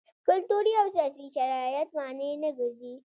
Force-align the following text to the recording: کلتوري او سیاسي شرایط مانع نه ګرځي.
کلتوري 0.27 0.73
او 0.81 0.87
سیاسي 0.95 1.25
شرایط 1.35 1.89
مانع 1.97 2.31
نه 2.43 2.49
ګرځي. 2.57 2.93